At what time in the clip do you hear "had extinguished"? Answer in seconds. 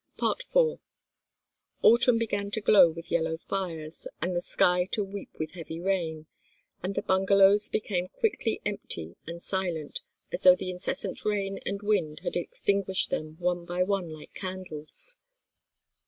12.21-13.11